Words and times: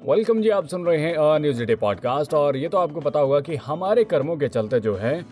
Welcome 0.00 0.40
जी, 0.42 0.48
आप 0.48 0.66
सुन 0.66 0.84
रहे 0.86 0.98
हैं 0.98 1.38
न्यूज़ 1.38 1.62
डे 1.64 1.74
पॉडकास्ट 1.76 2.34
और 2.34 2.56
ये 2.56 2.68
तो 2.68 2.78
आपको 2.78 3.00
पता 3.00 3.20
होगा 3.20 3.40
कि 3.40 3.56
हमारे 3.56 4.04
कर्मों 4.04 4.36
के 4.36 4.48
चलते 4.48 4.80
जो 4.80 4.94
है, 4.96 5.24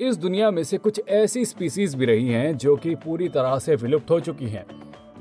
इस 0.00 0.16
दुनिया 0.16 0.50
में 0.50 0.62
से 0.64 0.78
कुछ 0.78 1.00
ऐसी 1.08 1.44
स्पीसीज 1.44 1.94
भी 1.94 2.06
रही 2.06 2.28
हैं 2.28 2.56
जो 2.56 2.76
कि 2.76 2.94
पूरी 2.94 3.28
तरह 3.28 3.58
से 3.58 3.76
विलुप्त 3.76 4.10
हो 4.10 4.20
चुकी 4.20 4.48
हैं। 4.48 4.64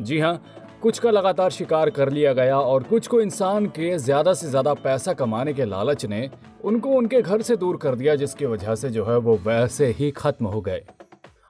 जी 0.02 0.20
हाँ 0.20 0.42
कुछ 0.82 1.00
का 1.00 1.12
लगातार 1.12 1.50
शिकार 1.50 1.90
कर 1.90 2.10
लिया 2.10 2.34
गया 2.34 2.60
और 2.60 2.84
कुछ 2.84 3.08
को 3.08 3.22
इंसान 3.22 3.66
के 3.70 3.98
ज़्यादा 3.98 4.34
से 4.34 4.50
ज़्यादा 4.50 4.74
पैसा 4.74 5.14
कमाने 5.14 5.54
के 5.54 5.66
लालच 5.66 6.06
ने 6.06 6.30
उनको 6.64 6.90
उनके 6.90 7.22
घर 7.22 7.42
से 7.42 7.56
दूर 7.56 7.78
कर 7.78 7.96
दिया, 7.96 8.16
जिसकी 8.16 8.46
वजह 8.46 8.76
से 8.76 8.90
जो 8.90 9.06
है 9.06 9.18
वो 9.18 9.38
वैसे 9.38 9.88
ही 9.90 10.12
खत्म 10.12 10.46
हो 10.46 10.62
गए। 10.62 10.84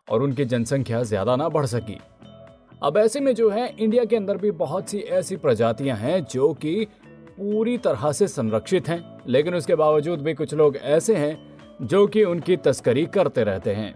और 0.07 0.23
उनकी 0.23 0.45
जनसंख्या 0.45 1.01
ज़्यादा 1.03 1.35
ना 1.35 1.49
बढ़ 1.49 1.65
सकी। 1.65 1.97
अब 2.83 2.97
ऐसे 2.97 3.19
में 3.19 3.33
जो 3.35 3.49
है, 3.49 3.67
इंडिया 3.79 4.05
के 4.05 4.15
अंदर 4.15 4.37
भी 4.37 4.51
बहुत 4.53 4.89
सी 4.89 4.99
ऐसी 4.99 5.35
प्रजातियाँ 5.35 5.97
हैं 5.97 6.23
जो 6.25 6.53
कि 6.53 6.87
पूरी 7.37 7.77
तरह 7.77 8.11
से 8.11 8.27
संरक्षित 8.27 8.87
हैं, 8.89 9.03
लेकिन 9.27 9.55
उसके 9.55 9.75
बावजूद 9.75 10.21
भी 10.21 10.33
कुछ 10.33 10.53
लोग 10.53 10.77
ऐसे 10.77 11.15
हैं 11.15 11.37
जो 11.81 12.05
कि 12.07 12.23
उनकी 12.23 12.57
तस्करी 12.57 13.05
करते 13.05 13.43
रहते 13.43 13.73
हैं। 13.73 13.95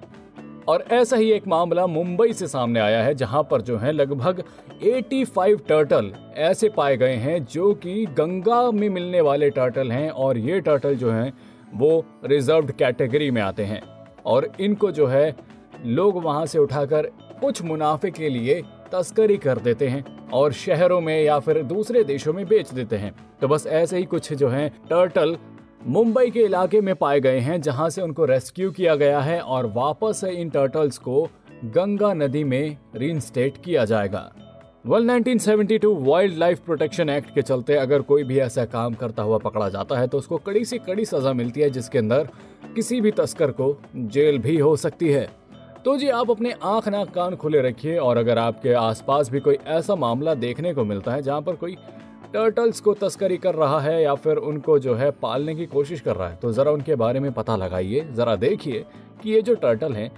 और 0.67 0.83
ऐसा 0.91 1.17
ही 1.17 1.31
एक 1.31 1.47
मामला 1.47 1.85
मुंबई 1.87 2.33
से 2.33 2.47
सामने 2.47 2.79
आया 2.79 3.03
है, 3.03 3.13
जहाँ 3.15 3.43
पर 3.43 3.61
जो 3.61 3.77
है, 3.77 3.91
लगभग 3.91 4.43
85 4.83 5.55
टर्टल 5.67 6.11
ऐसे 6.37 6.69
पाए 6.69 6.97
गए 6.97 7.15
हैं 7.15 7.43
जो 7.45 7.73
कि 7.73 8.05
गंगा 8.17 8.71
में 8.71 8.87
मिलने 8.89 9.21
वाले 9.21 9.49
टर्टल 9.49 9.91
हैं 9.91 10.09
और 10.09 10.37
ये 10.37 10.59
टर्टल 10.59 10.95
जो 10.95 11.11
हैं, 11.11 11.33
वो 11.73 12.05
रिजर्व्ड 12.25 12.71
कैटेगरी 12.71 13.31
में 13.31 13.41
आते 13.41 13.63
हैं। 13.63 13.81
और 14.25 14.51
इनको 14.59 14.91
जो 14.91 15.07
है 15.07 15.35
लोग 15.85 16.23
वहाँ 16.23 16.45
से 16.45 16.59
उठाकर 16.59 17.05
कुछ 17.41 17.61
मुनाफे 17.61 18.11
के 18.11 18.29
लिए 18.29 18.61
तस्करी 18.91 19.37
कर 19.37 19.59
देते 19.59 19.87
हैं 19.87 20.29
और 20.29 20.53
शहरों 20.53 20.99
में 21.01 21.23
या 21.23 21.39
फिर 21.39 21.61
दूसरे 21.63 22.03
देशों 22.03 22.33
में 22.33 22.45
बेच 22.47 22.71
देते 22.71 22.95
हैं। 22.95 23.13
तो 23.41 23.47
बस 23.47 23.65
ऐसे 23.67 23.97
ही 23.97 24.03
कुछ 24.03 24.31
जो 24.33 24.49
हैं, 24.49 24.69
टर्टल 24.89 25.37
मुंबई 25.87 26.29
के 26.29 26.39
इलाके 26.39 26.81
में 26.81 26.93
पाए 26.95 27.19
गए 27.19 27.39
हैं, 27.39 27.61
जहाँ 27.61 27.89
से 27.89 28.01
उनको 28.01 28.25
रेस्क्यू 28.25 28.71
किया 28.71 28.95
गया 28.95 29.19
है 29.19 29.39
और 29.39 29.71
वापस 29.75 30.23
इन 30.23 30.49
टर्टल्स 30.49 30.97
को 30.97 31.27
गंगा 31.65 32.13
नदी 32.13 32.43
में 32.43 32.77
रीइंस्टेट 32.95 33.57
किया 33.57 33.85
जाएगा। 33.85 34.31
Well 34.85 35.09
1972 35.09 35.95
wild 35.97 36.37
life 36.37 36.59
protection 36.59 37.09
act 37.09 37.33
के 37.35 37.41
चलते 37.41 37.73
अगर 37.73 38.01
कोई 38.01 38.23
भी 38.23 38.39
ऐसा 38.39 38.65
काम 38.65 38.93
करता 38.93 39.23
हुआ 39.23 39.37
पकड़ा 39.37 39.69
जाता 39.69 39.99
है 39.99 40.07
तो 40.07 40.17
उसको 40.17 40.37
कड़ी 40.37 40.65
से 40.65 40.77
कड़ी 40.77 41.05
सजा 41.05 41.33
मिलती 41.33 41.61
है, 41.61 41.69
जिसके 41.69 41.97
अंदर 41.97 42.29
किसी 42.75 43.01
भी 43.01 43.11
तस्कर 43.11 43.51
को 43.51 43.77
जेल 43.95 44.39
भी 44.39 44.57
हो 44.57 44.75
सकती 44.75 45.09
है। 45.09 45.29
तो 45.85 45.95
जी, 45.97 46.07
आप 46.09 46.29
अपने 46.31 46.51
आँख, 46.63 46.87
नाक, 46.87 47.09
कान 47.09 47.35
खुले 47.35 47.61
रखिए 47.61 47.97
और 47.97 48.17
अगर 48.17 48.37
आपके 48.37 48.73
आसपास 48.73 49.29
भी 49.29 49.39
कोई 49.39 49.57
ऐसा 49.67 49.95
मामला 49.95 50.33
देखने 50.35 50.73
को 50.73 50.83
मिलता 50.85 51.11
है 51.11 51.21
जहाँ 51.21 51.41
पर 51.41 51.55
कोई 51.55 51.75
टर्टल्स 52.33 52.79
को 52.79 52.93
तस्करी 52.93 53.37
कर 53.37 53.55
रहा 53.55 53.79
है 53.79 54.01
या 54.03 54.13
फिर 54.15 54.37
उनको 54.37 54.77
जो 54.79 54.93
है 54.95 55.09
पालने 55.21 55.55
की 55.55 55.65
कोशिश 55.65 56.01
कर 56.01 56.15
रहा 56.15 56.27
है 56.29 56.35
तो 56.35 56.51
ज़रा 56.51 56.71
उनके 56.71 56.95
बारे 56.95 57.19
में 57.19 57.31
पता 57.31 57.55
लगाइए, 57.55 58.05
ज़रा 58.11 58.35
देखिए 58.35 58.85
कि 59.23 59.31
ये 59.31 59.41
जो 59.41 59.55
टर्टल 59.55 59.93
हैं, 59.93 60.11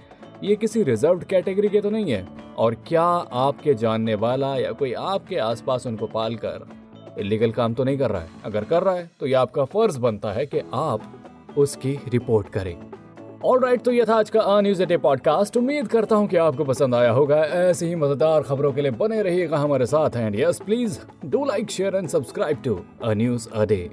ये 0.44 0.56
किसी 0.56 0.82
रिज़र्व 0.82 1.24
कैटेगरी 1.30 1.68
के 1.68 1.80
तो 1.80 1.90
नहीं 1.90 2.12
है? 2.12 2.26
और 2.56 2.74
क्या 2.88 3.02
आपके 3.02 3.74
जानने 3.74 4.14
वाला 4.16 4.54
या 4.56 4.72
कोई 4.72 4.92
आपके 4.92 5.38
आसपास 5.40 5.86
उनको 5.86 6.06
पाल 6.06 6.36
कर 6.36 6.66
इलीगल 7.18 7.52
काम 7.52 7.74
तो 7.74 7.84
नहीं 7.84 7.98
कर 7.98 8.10
रहा 8.10 8.22
है? 8.22 8.28
अगर 8.44 8.64
कर 8.64 8.82
रहा 8.82 8.94
है 8.94 9.10
तो 9.20 9.26
ये 9.26 9.34
आपका 9.34 9.64
फ़र्ज़ 9.64 9.98
बनता 9.98 10.32
है 10.32 10.46
कि 10.46 10.60
आप 10.74 11.54
उसकी 11.58 11.98
रिपोर्ट 12.08 12.48
करें। 12.48 12.76
ऑल 13.44 13.58
राइट 13.60 13.72
right, 13.72 13.84
तो 13.84 13.92
यह 13.92 14.04
था 14.08 14.14
आज 14.14 14.30
का 14.30 14.40
अ 14.40 14.60
न्यूज़ 14.60 14.82
एटे 14.82 14.96
पॉडकास्ट 14.96 15.56
उम्मीद 15.56 15.88
करता 15.88 16.16
हूँ 16.16 16.26
कि 16.28 16.36
आपको 16.36 16.64
पसंद 16.64 16.94
आया 16.94 17.10
होगा। 17.10 17.36
ऐसे 17.36 17.86
ही 17.86 17.94
मज़ेदार 17.94 18.42
खबरों 18.42 18.72
के 18.72 18.82
लिए 18.82 18.90
बने 18.90 19.20
रहिएगा 19.22 19.56
हमारे 19.56 19.86
साथ। 19.86 20.16
And 20.16 20.36
yes 20.40 20.60
please 20.66 20.98
do 21.26 21.44
like 21.44 21.70
share 21.70 21.96
and 21.96 22.08
subscribe 22.08 22.62
to 22.64 22.78
a 23.04 23.12
news 23.12 23.48
a day 23.54 23.90